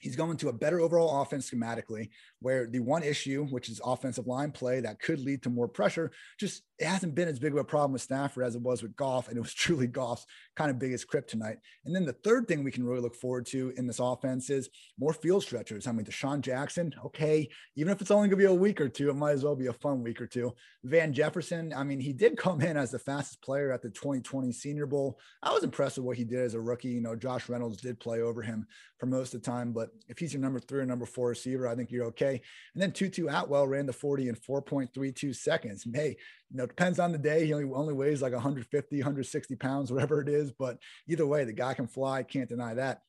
he's 0.00 0.16
going 0.16 0.36
to 0.38 0.50
a 0.50 0.52
better 0.52 0.80
overall 0.80 1.22
offense 1.22 1.50
schematically 1.50 2.10
where 2.40 2.66
the 2.66 2.80
one 2.80 3.02
issue 3.02 3.46
which 3.46 3.70
is 3.70 3.80
offensive 3.82 4.26
line 4.26 4.52
play 4.52 4.80
that 4.80 5.00
could 5.00 5.20
lead 5.20 5.42
to 5.42 5.50
more 5.50 5.68
pressure 5.68 6.10
just 6.38 6.62
it 6.80 6.86
hasn't 6.86 7.14
been 7.14 7.28
as 7.28 7.38
big 7.38 7.52
of 7.52 7.58
a 7.58 7.64
problem 7.64 7.92
with 7.92 8.00
Stafford 8.00 8.42
as 8.42 8.54
it 8.54 8.62
was 8.62 8.82
with 8.82 8.96
Goff, 8.96 9.28
and 9.28 9.36
it 9.36 9.40
was 9.40 9.52
truly 9.54 9.86
Goff's 9.86 10.26
kind 10.56 10.70
of 10.70 10.78
biggest 10.78 11.08
kryptonite. 11.08 11.58
And 11.84 11.94
then 11.94 12.06
the 12.06 12.14
third 12.14 12.48
thing 12.48 12.64
we 12.64 12.70
can 12.70 12.84
really 12.84 13.02
look 13.02 13.14
forward 13.14 13.44
to 13.46 13.74
in 13.76 13.86
this 13.86 13.98
offense 13.98 14.48
is 14.48 14.70
more 14.98 15.12
field 15.12 15.42
stretchers. 15.42 15.86
I 15.86 15.92
mean, 15.92 16.06
DeSean 16.06 16.40
Jackson, 16.40 16.94
okay, 17.04 17.48
even 17.76 17.92
if 17.92 18.00
it's 18.00 18.10
only 18.10 18.28
going 18.28 18.38
to 18.40 18.48
be 18.48 18.50
a 18.50 18.54
week 18.54 18.80
or 18.80 18.88
two, 18.88 19.10
it 19.10 19.16
might 19.16 19.32
as 19.32 19.44
well 19.44 19.54
be 19.54 19.66
a 19.66 19.72
fun 19.74 20.02
week 20.02 20.22
or 20.22 20.26
two. 20.26 20.54
Van 20.82 21.12
Jefferson, 21.12 21.74
I 21.76 21.84
mean, 21.84 22.00
he 22.00 22.14
did 22.14 22.36
come 22.38 22.62
in 22.62 22.78
as 22.78 22.90
the 22.90 22.98
fastest 22.98 23.42
player 23.42 23.72
at 23.72 23.82
the 23.82 23.90
2020 23.90 24.50
Senior 24.50 24.86
Bowl. 24.86 25.18
I 25.42 25.52
was 25.52 25.64
impressed 25.64 25.98
with 25.98 26.06
what 26.06 26.16
he 26.16 26.24
did 26.24 26.40
as 26.40 26.54
a 26.54 26.60
rookie. 26.60 26.88
You 26.88 27.02
know, 27.02 27.14
Josh 27.14 27.50
Reynolds 27.50 27.82
did 27.82 28.00
play 28.00 28.22
over 28.22 28.40
him 28.40 28.66
for 28.98 29.06
most 29.06 29.34
of 29.34 29.42
the 29.42 29.50
time, 29.50 29.72
but 29.72 29.90
if 30.08 30.18
he's 30.18 30.32
your 30.32 30.42
number 30.42 30.60
three 30.60 30.80
or 30.80 30.86
number 30.86 31.06
four 31.06 31.28
receiver, 31.28 31.68
I 31.68 31.74
think 31.74 31.90
you're 31.90 32.06
okay. 32.06 32.40
And 32.74 32.82
then 32.82 32.92
Tutu 32.92 33.28
Atwell 33.28 33.68
ran 33.68 33.86
the 33.86 33.92
40 33.92 34.28
in 34.28 34.34
4.32 34.34 35.34
seconds. 35.34 35.86
Hey, 35.92 36.16
you 36.50 36.56
know, 36.56 36.66
depends 36.70 36.98
on 36.98 37.12
the 37.12 37.18
day. 37.18 37.46
He 37.46 37.52
only, 37.52 37.70
only 37.72 37.94
weighs 37.94 38.22
like 38.22 38.32
150, 38.32 38.96
160 38.96 39.56
pounds, 39.56 39.92
whatever 39.92 40.20
it 40.20 40.28
is. 40.28 40.52
But 40.52 40.78
either 41.08 41.26
way, 41.26 41.44
the 41.44 41.52
guy 41.52 41.74
can 41.74 41.86
fly. 41.86 42.22
Can't 42.22 42.48
deny 42.48 42.74
that. 42.74 43.02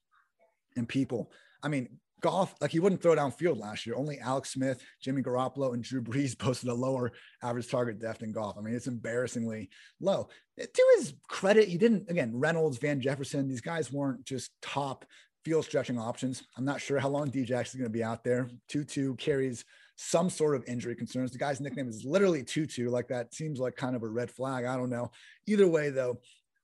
And 0.75 0.87
people, 0.87 1.31
I 1.63 1.67
mean, 1.67 1.99
Goff, 2.21 2.53
like 2.61 2.71
he 2.71 2.79
wouldn't 2.79 3.01
throw 3.01 3.15
downfield 3.15 3.59
last 3.59 3.85
year. 3.85 3.95
Only 3.95 4.19
Alex 4.19 4.51
Smith, 4.51 4.81
Jimmy 5.01 5.23
Garoppolo, 5.23 5.73
and 5.73 5.83
Drew 5.83 6.01
Brees 6.01 6.37
posted 6.39 6.69
a 6.69 6.73
lower 6.73 7.11
average 7.41 7.69
target 7.69 7.99
depth 7.99 8.21
in 8.21 8.31
Goff. 8.31 8.57
I 8.57 8.61
mean, 8.61 8.75
it's 8.75 8.87
embarrassingly 8.87 9.69
low. 9.99 10.29
To 10.59 10.83
his 10.97 11.15
credit, 11.27 11.67
he 11.67 11.77
didn't, 11.77 12.09
again, 12.09 12.31
Reynolds, 12.33 12.77
Van 12.77 13.01
Jefferson, 13.01 13.47
these 13.47 13.61
guys 13.61 13.91
weren't 13.91 14.23
just 14.23 14.51
top 14.61 15.05
field 15.43 15.65
stretching 15.65 15.97
options. 15.97 16.43
I'm 16.55 16.65
not 16.65 16.81
sure 16.81 16.99
how 16.99 17.09
long 17.09 17.31
Djax 17.31 17.69
is 17.69 17.75
going 17.75 17.85
to 17.85 17.89
be 17.89 18.03
out 18.03 18.23
there. 18.23 18.49
Tutu 18.67 19.15
carries 19.15 19.65
some 20.03 20.31
sort 20.31 20.55
of 20.55 20.63
injury 20.67 20.95
concerns. 20.95 21.31
The 21.31 21.37
guy's 21.37 21.61
nickname 21.61 21.87
is 21.87 22.03
literally 22.03 22.43
Tutu. 22.43 22.89
Like 22.89 23.07
that 23.09 23.35
seems 23.35 23.59
like 23.59 23.75
kind 23.75 23.95
of 23.95 24.01
a 24.01 24.07
red 24.07 24.31
flag. 24.31 24.65
I 24.65 24.75
don't 24.75 24.89
know. 24.89 25.11
Either 25.45 25.67
way, 25.67 25.91
though, 25.91 26.17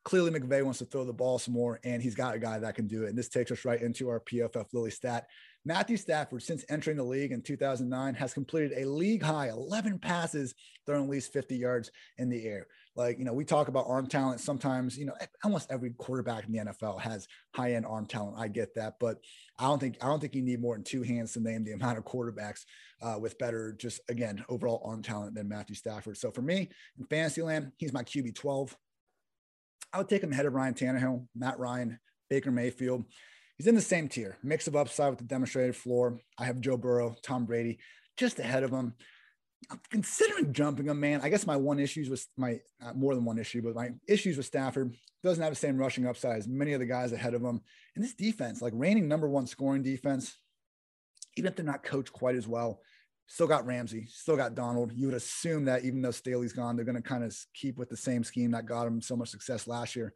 clearly 0.03 0.31
McVay 0.31 0.63
wants 0.63 0.79
to 0.79 0.85
throw 0.85 1.05
the 1.05 1.13
ball 1.13 1.37
some 1.37 1.53
more, 1.53 1.79
and 1.83 2.01
he's 2.01 2.15
got 2.15 2.33
a 2.33 2.39
guy 2.39 2.57
that 2.57 2.73
can 2.73 2.87
do 2.87 3.03
it. 3.03 3.09
And 3.09 3.17
this 3.17 3.29
takes 3.29 3.51
us 3.51 3.63
right 3.63 3.79
into 3.79 4.09
our 4.09 4.21
PFF 4.21 4.65
Lily 4.73 4.89
stat. 4.89 5.27
Matthew 5.65 5.97
Stafford, 5.97 6.41
since 6.41 6.65
entering 6.69 6.97
the 6.97 7.03
league 7.03 7.31
in 7.31 7.43
2009, 7.43 8.15
has 8.15 8.33
completed 8.33 8.73
a 8.75 8.89
league 8.89 9.21
high 9.21 9.49
11 9.49 9.99
passes 9.99 10.55
throwing 10.85 11.03
at 11.03 11.09
least 11.09 11.31
50 11.31 11.57
yards 11.57 11.91
in 12.17 12.29
the 12.29 12.43
air. 12.43 12.65
Like, 12.97 13.19
you 13.19 13.25
know, 13.25 13.33
we 13.33 13.45
talk 13.45 13.67
about 13.67 13.85
arm 13.87 14.07
talent. 14.07 14.39
Sometimes, 14.39 14.97
you 14.97 15.05
know, 15.05 15.13
almost 15.43 15.71
every 15.71 15.91
quarterback 15.91 16.45
in 16.45 16.51
the 16.51 16.59
NFL 16.59 16.99
has 16.99 17.27
high 17.55 17.73
end 17.73 17.85
arm 17.85 18.07
talent. 18.07 18.37
I 18.39 18.47
get 18.47 18.73
that. 18.73 18.95
But 18.99 19.19
I 19.59 19.65
don't 19.65 19.79
think, 19.79 19.97
I 20.01 20.07
don't 20.07 20.19
think 20.19 20.33
you 20.33 20.41
need 20.41 20.59
more 20.59 20.75
than 20.75 20.83
two 20.83 21.03
hands 21.03 21.33
to 21.33 21.39
name 21.39 21.63
the 21.63 21.73
amount 21.73 21.99
of 21.99 22.05
quarterbacks 22.05 22.65
uh, 23.03 23.17
with 23.19 23.37
better, 23.37 23.75
just 23.79 24.01
again, 24.09 24.43
overall 24.49 24.81
arm 24.83 25.03
talent 25.03 25.35
than 25.35 25.47
Matthew 25.47 25.75
Stafford. 25.75 26.17
So 26.17 26.31
for 26.31 26.41
me 26.41 26.69
in 26.97 27.05
fantasy 27.05 27.43
land, 27.43 27.71
he's 27.77 27.93
my 27.93 28.03
QB 28.03 28.33
12. 28.33 28.75
I 29.93 29.99
would 29.99 30.09
take 30.09 30.23
him 30.23 30.33
ahead 30.33 30.47
of 30.47 30.53
Ryan 30.53 30.73
Tannehill, 30.73 31.27
Matt 31.35 31.59
Ryan, 31.59 31.99
Baker 32.31 32.51
Mayfield. 32.51 33.05
He's 33.57 33.67
in 33.67 33.75
the 33.75 33.81
same 33.81 34.07
tier, 34.07 34.37
mix 34.43 34.67
of 34.67 34.75
upside 34.75 35.11
with 35.11 35.19
the 35.19 35.25
demonstrated 35.25 35.75
floor. 35.75 36.19
I 36.37 36.45
have 36.45 36.59
Joe 36.61 36.77
Burrow, 36.77 37.15
Tom 37.21 37.45
Brady 37.45 37.77
just 38.17 38.39
ahead 38.39 38.63
of 38.63 38.71
him 38.71 38.95
I'm 39.69 39.79
considering 39.89 40.53
jumping 40.53 40.87
him, 40.87 40.99
man. 40.99 41.21
I 41.21 41.29
guess 41.29 41.47
my 41.47 41.55
one 41.55 41.79
issues 41.79 42.09
with 42.09 42.25
my 42.37 42.59
more 42.95 43.15
than 43.15 43.25
one 43.25 43.37
issue, 43.37 43.61
but 43.61 43.75
my 43.75 43.89
issues 44.07 44.37
with 44.37 44.45
Stafford 44.45 44.95
doesn't 45.23 45.43
have 45.43 45.51
the 45.51 45.57
same 45.57 45.77
rushing 45.77 46.05
upside 46.05 46.37
as 46.37 46.47
many 46.47 46.73
of 46.73 46.79
the 46.79 46.85
guys 46.85 47.11
ahead 47.11 47.33
of 47.33 47.41
him. 47.41 47.61
And 47.95 48.03
this 48.03 48.13
defense, 48.13 48.61
like 48.61 48.73
reigning 48.75 49.07
number 49.07 49.27
one 49.27 49.47
scoring 49.47 49.83
defense, 49.83 50.35
even 51.35 51.49
if 51.49 51.55
they're 51.55 51.65
not 51.65 51.83
coached 51.83 52.13
quite 52.13 52.35
as 52.35 52.47
well, 52.47 52.81
still 53.27 53.47
got 53.47 53.65
Ramsey, 53.65 54.07
still 54.09 54.37
got 54.37 54.55
Donald. 54.55 54.93
You 54.93 55.07
would 55.07 55.15
assume 55.15 55.65
that 55.65 55.83
even 55.83 56.01
though 56.01 56.11
Staley's 56.11 56.53
gone, 56.53 56.75
they're 56.75 56.85
going 56.85 56.95
to 56.95 57.01
kind 57.01 57.23
of 57.23 57.35
keep 57.53 57.77
with 57.77 57.89
the 57.89 57.97
same 57.97 58.23
scheme 58.23 58.51
that 58.51 58.67
got 58.67 58.85
them 58.85 59.01
so 59.01 59.15
much 59.15 59.29
success 59.29 59.67
last 59.67 59.95
year 59.95 60.13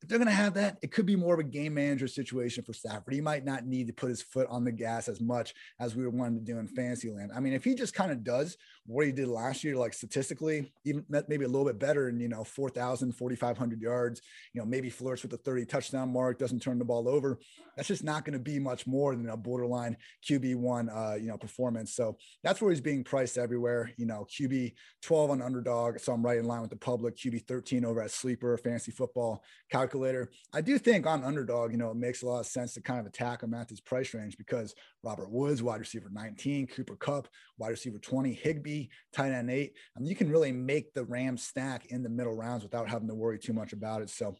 if 0.00 0.08
they're 0.08 0.18
going 0.18 0.28
to 0.28 0.34
have 0.34 0.54
that, 0.54 0.78
it 0.80 0.92
could 0.92 1.06
be 1.06 1.16
more 1.16 1.34
of 1.34 1.40
a 1.40 1.44
game 1.44 1.74
manager 1.74 2.06
situation 2.06 2.62
for 2.62 2.72
Stafford. 2.72 3.14
He 3.14 3.20
might 3.20 3.44
not 3.44 3.66
need 3.66 3.88
to 3.88 3.92
put 3.92 4.10
his 4.10 4.22
foot 4.22 4.46
on 4.48 4.64
the 4.64 4.70
gas 4.70 5.08
as 5.08 5.20
much 5.20 5.54
as 5.80 5.96
we 5.96 6.04
were 6.04 6.10
wanting 6.10 6.38
to 6.38 6.52
do 6.52 6.58
in 6.58 6.68
Fantasyland. 6.68 7.32
I 7.34 7.40
mean, 7.40 7.52
if 7.52 7.64
he 7.64 7.74
just 7.74 7.94
kind 7.94 8.12
of 8.12 8.22
does 8.22 8.56
what 8.86 9.06
he 9.06 9.12
did 9.12 9.26
last 9.26 9.64
year, 9.64 9.76
like 9.76 9.92
statistically, 9.92 10.72
even 10.84 11.04
maybe 11.08 11.44
a 11.44 11.48
little 11.48 11.66
bit 11.66 11.80
better 11.80 12.08
and, 12.08 12.20
you 12.20 12.28
know, 12.28 12.44
4,000, 12.44 13.12
4,500 13.12 13.80
yards, 13.80 14.20
you 14.52 14.60
know, 14.60 14.66
maybe 14.66 14.88
flirts 14.88 15.22
with 15.22 15.32
the 15.32 15.36
30 15.38 15.66
touchdown 15.66 16.12
mark, 16.12 16.38
doesn't 16.38 16.62
turn 16.62 16.78
the 16.78 16.84
ball 16.84 17.08
over. 17.08 17.38
That's 17.76 17.88
just 17.88 18.04
not 18.04 18.24
going 18.24 18.32
to 18.32 18.38
be 18.38 18.58
much 18.58 18.86
more 18.86 19.14
than 19.14 19.28
a 19.28 19.36
borderline 19.36 19.96
QB1, 20.28 20.88
uh, 20.94 21.16
you 21.16 21.28
know, 21.28 21.38
performance. 21.38 21.94
So 21.94 22.16
that's 22.44 22.60
where 22.60 22.70
he's 22.70 22.80
being 22.80 23.04
priced 23.04 23.36
everywhere. 23.36 23.92
You 23.96 24.06
know, 24.06 24.26
QB 24.30 24.74
12 25.02 25.30
on 25.30 25.42
underdog. 25.42 25.98
So 25.98 26.12
I'm 26.12 26.24
right 26.24 26.38
in 26.38 26.44
line 26.44 26.60
with 26.60 26.70
the 26.70 26.76
public. 26.76 27.16
QB 27.16 27.46
13 27.46 27.84
over 27.84 28.02
at 28.02 28.10
Sleeper, 28.10 28.56
Fantasy 28.58 28.92
Football 28.92 29.42
calculator. 29.88 30.30
I 30.52 30.60
do 30.60 30.78
think 30.78 31.06
on 31.06 31.24
underdog, 31.24 31.72
you 31.72 31.78
know, 31.78 31.90
it 31.90 31.96
makes 31.96 32.22
a 32.22 32.26
lot 32.26 32.40
of 32.40 32.46
sense 32.46 32.74
to 32.74 32.82
kind 32.82 33.00
of 33.00 33.06
attack 33.06 33.42
him 33.42 33.54
at 33.54 33.68
this 33.68 33.80
price 33.80 34.12
range 34.12 34.36
because 34.36 34.74
Robert 35.02 35.30
Woods, 35.30 35.62
wide 35.62 35.80
receiver 35.80 36.10
19, 36.12 36.66
Cooper 36.66 36.96
Kupp, 36.96 37.28
wide 37.56 37.70
receiver 37.70 37.98
20, 37.98 38.34
Higbee, 38.34 38.88
tight 39.14 39.32
end 39.32 39.50
eight. 39.50 39.72
I 39.96 40.00
mean, 40.00 40.10
you 40.10 40.16
can 40.16 40.30
really 40.30 40.52
make 40.52 40.92
the 40.92 41.04
Rams 41.04 41.42
stack 41.42 41.86
in 41.86 42.02
the 42.02 42.10
middle 42.10 42.36
rounds 42.36 42.64
without 42.64 42.88
having 42.88 43.08
to 43.08 43.14
worry 43.14 43.38
too 43.38 43.54
much 43.54 43.72
about 43.72 44.02
it. 44.02 44.10
So 44.10 44.36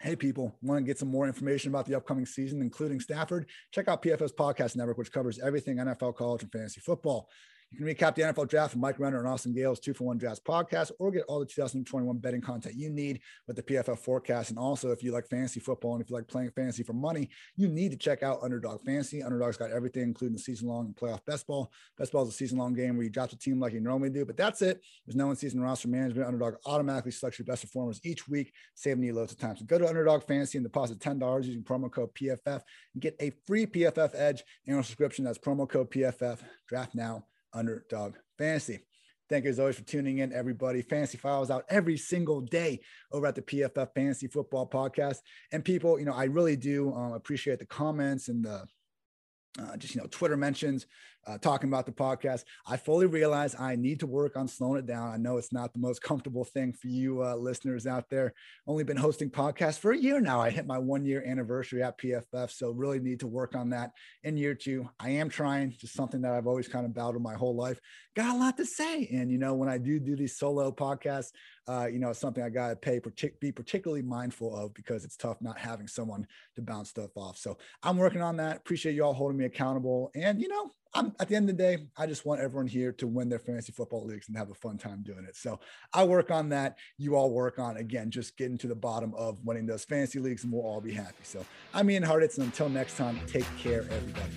Hey, 0.00 0.16
people, 0.16 0.52
want 0.62 0.80
to 0.80 0.84
get 0.84 0.98
some 0.98 1.10
more 1.10 1.28
information 1.28 1.70
about 1.70 1.86
the 1.86 1.94
upcoming 1.94 2.26
season, 2.26 2.60
including 2.60 2.98
Stafford? 2.98 3.46
Check 3.70 3.86
out 3.86 4.02
PFF 4.02 4.34
Podcast 4.34 4.74
Network, 4.74 4.98
which 4.98 5.12
covers 5.12 5.38
everything 5.38 5.76
NFL, 5.76 6.16
college, 6.16 6.42
and 6.42 6.50
fantasy 6.50 6.80
football. 6.80 7.28
You 7.72 7.78
can 7.78 7.86
recap 7.86 8.14
the 8.14 8.22
NFL 8.22 8.48
draft 8.48 8.74
with 8.74 8.82
Mike 8.82 8.98
Renner 8.98 9.18
and 9.18 9.26
Austin 9.26 9.54
Gayle's 9.54 9.80
two 9.80 9.94
for 9.94 10.04
one 10.04 10.18
drafts 10.18 10.40
podcast, 10.46 10.92
or 10.98 11.10
get 11.10 11.24
all 11.26 11.40
the 11.40 11.46
2021 11.46 12.18
betting 12.18 12.42
content 12.42 12.74
you 12.74 12.90
need 12.90 13.20
with 13.46 13.56
the 13.56 13.62
PFF 13.62 13.98
forecast. 13.98 14.50
And 14.50 14.58
also, 14.58 14.90
if 14.90 15.02
you 15.02 15.10
like 15.10 15.26
fantasy 15.26 15.58
football 15.58 15.94
and 15.94 16.02
if 16.02 16.10
you 16.10 16.16
like 16.16 16.28
playing 16.28 16.50
fantasy 16.50 16.82
for 16.82 16.92
money, 16.92 17.30
you 17.56 17.68
need 17.68 17.90
to 17.90 17.96
check 17.96 18.22
out 18.22 18.40
Underdog 18.42 18.82
Fantasy. 18.82 19.22
Underdog's 19.22 19.56
got 19.56 19.70
everything, 19.70 20.02
including 20.02 20.34
the 20.34 20.42
season 20.42 20.68
long 20.68 20.84
and 20.84 20.94
playoff 20.94 21.24
best 21.24 21.46
ball. 21.46 21.72
Best 21.96 22.12
ball 22.12 22.24
is 22.24 22.28
a 22.28 22.32
season 22.32 22.58
long 22.58 22.74
game 22.74 22.96
where 22.96 23.04
you 23.04 23.10
draft 23.10 23.32
a 23.32 23.38
team 23.38 23.58
like 23.58 23.72
you 23.72 23.80
normally 23.80 24.10
do, 24.10 24.26
but 24.26 24.36
that's 24.36 24.60
it. 24.60 24.82
There's 25.06 25.16
no 25.16 25.30
in 25.30 25.36
season 25.36 25.62
roster 25.62 25.88
management. 25.88 26.26
Underdog 26.26 26.56
automatically 26.66 27.12
selects 27.12 27.38
your 27.38 27.46
best 27.46 27.62
performers 27.62 28.00
each 28.04 28.28
week, 28.28 28.52
saving 28.74 29.02
you 29.02 29.14
loads 29.14 29.32
of 29.32 29.38
time. 29.38 29.56
So 29.56 29.64
go 29.64 29.78
to 29.78 29.88
Underdog 29.88 30.24
Fantasy 30.24 30.58
and 30.58 30.64
deposit 30.64 30.98
$10 30.98 31.44
using 31.44 31.62
promo 31.62 31.90
code 31.90 32.14
PFF 32.14 32.60
and 32.92 33.00
get 33.00 33.16
a 33.18 33.32
free 33.46 33.64
PFF 33.64 34.10
Edge 34.14 34.42
annual 34.68 34.82
subscription. 34.82 35.24
That's 35.24 35.38
promo 35.38 35.66
code 35.66 35.90
PFF. 35.90 36.40
Draft 36.68 36.94
now 36.94 37.24
Underdog 37.52 38.16
Fantasy. 38.38 38.80
Thank 39.28 39.44
you 39.44 39.50
as 39.50 39.58
always 39.58 39.76
for 39.76 39.84
tuning 39.84 40.18
in, 40.18 40.32
everybody. 40.32 40.82
Fantasy 40.82 41.16
Files 41.16 41.50
out 41.50 41.64
every 41.70 41.96
single 41.96 42.40
day 42.42 42.80
over 43.12 43.26
at 43.26 43.34
the 43.34 43.42
PFF 43.42 43.88
Fantasy 43.94 44.26
Football 44.26 44.68
Podcast. 44.68 45.18
And 45.52 45.64
people, 45.64 45.98
you 45.98 46.04
know, 46.04 46.12
I 46.12 46.24
really 46.24 46.56
do 46.56 46.92
um, 46.92 47.14
appreciate 47.14 47.58
the 47.58 47.66
comments 47.66 48.28
and 48.28 48.44
the 48.44 48.66
uh, 49.58 49.76
just 49.76 49.94
you 49.94 50.00
know 50.00 50.06
Twitter 50.10 50.36
mentions 50.36 50.86
uh, 51.26 51.38
talking 51.38 51.68
about 51.68 51.86
the 51.86 51.92
podcast. 51.92 52.44
I 52.66 52.76
fully 52.76 53.06
realize 53.06 53.54
I 53.58 53.76
need 53.76 54.00
to 54.00 54.06
work 54.06 54.36
on 54.36 54.48
slowing 54.48 54.78
it 54.78 54.86
down. 54.86 55.12
I 55.12 55.16
know 55.16 55.36
it's 55.36 55.52
not 55.52 55.72
the 55.72 55.78
most 55.78 56.02
comfortable 56.02 56.44
thing 56.44 56.72
for 56.72 56.88
you 56.88 57.22
uh, 57.22 57.36
listeners 57.36 57.86
out 57.86 58.10
there. 58.10 58.34
Only 58.66 58.84
been 58.84 58.96
hosting 58.96 59.30
podcasts 59.30 59.78
for 59.78 59.92
a 59.92 59.96
year 59.96 60.20
now. 60.20 60.40
I 60.40 60.50
hit 60.50 60.66
my 60.66 60.78
one 60.78 61.04
year 61.04 61.22
anniversary 61.26 61.82
at 61.82 61.98
PFF, 61.98 62.50
so 62.50 62.70
really 62.70 62.98
need 62.98 63.20
to 63.20 63.26
work 63.26 63.54
on 63.54 63.70
that 63.70 63.92
in 64.24 64.36
year 64.36 64.54
two. 64.54 64.88
I 64.98 65.10
am 65.10 65.28
trying, 65.28 65.74
just 65.78 65.94
something 65.94 66.20
that 66.22 66.32
I've 66.32 66.46
always 66.46 66.68
kind 66.68 66.86
of 66.86 66.94
battled 66.94 67.22
my 67.22 67.34
whole 67.34 67.56
life. 67.56 67.80
Got 68.14 68.34
a 68.34 68.38
lot 68.38 68.56
to 68.58 68.66
say, 68.66 69.08
and 69.12 69.30
you 69.30 69.38
know 69.38 69.54
when 69.54 69.68
I 69.68 69.78
do 69.78 69.98
do 69.98 70.16
these 70.16 70.36
solo 70.36 70.70
podcasts, 70.70 71.30
uh, 71.68 71.86
you 71.90 71.98
know 71.98 72.12
something 72.12 72.42
I 72.42 72.50
got 72.50 72.68
to 72.68 72.76
pay 72.76 73.00
partic- 73.00 73.40
be 73.40 73.52
particularly 73.52 74.02
mindful 74.02 74.54
of 74.54 74.74
because 74.74 75.04
it's 75.04 75.16
tough 75.16 75.40
not 75.40 75.58
having 75.58 75.86
someone 75.86 76.26
to 76.56 76.62
bounce 76.62 76.90
stuff 76.90 77.10
off. 77.16 77.38
So 77.38 77.58
I'm 77.82 77.96
working 77.96 78.22
on 78.22 78.36
that. 78.36 78.58
Appreciate 78.58 78.94
you 78.94 79.04
all 79.04 79.14
holding 79.14 79.38
me 79.38 79.44
accountable, 79.44 80.10
and 80.14 80.40
you 80.40 80.48
know 80.48 80.70
I'm 80.94 81.14
at 81.18 81.28
the 81.28 81.36
end 81.36 81.48
of 81.48 81.56
the 81.56 81.62
day, 81.62 81.78
I 81.96 82.06
just 82.06 82.26
want 82.26 82.40
everyone 82.40 82.66
here 82.66 82.92
to 82.92 83.06
win 83.06 83.28
their 83.28 83.38
fantasy 83.38 83.72
football 83.72 84.04
leagues 84.04 84.28
and 84.28 84.36
have 84.36 84.50
a 84.50 84.54
fun 84.54 84.76
time 84.76 85.02
doing 85.02 85.24
it. 85.24 85.36
So 85.36 85.58
I 85.94 86.04
work 86.04 86.30
on 86.30 86.50
that. 86.50 86.76
You 86.98 87.16
all 87.16 87.30
work 87.30 87.58
on 87.58 87.78
again, 87.78 88.10
just 88.10 88.36
getting 88.36 88.58
to 88.58 88.66
the 88.66 88.74
bottom 88.74 89.14
of 89.14 89.38
winning 89.42 89.66
those 89.66 89.84
fantasy 89.84 90.18
leagues, 90.18 90.44
and 90.44 90.52
we'll 90.52 90.62
all 90.62 90.80
be 90.80 90.92
happy. 90.92 91.22
So 91.22 91.44
I'm 91.72 91.90
Ian 91.90 92.02
Hartitz, 92.04 92.36
and 92.36 92.46
until 92.46 92.68
next 92.68 92.96
time, 92.96 93.18
take 93.26 93.46
care, 93.58 93.86
everybody. 93.90 94.32